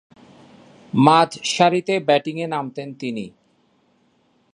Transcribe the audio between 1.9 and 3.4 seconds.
ব্যাটিংয়ে নামতেন তিনি।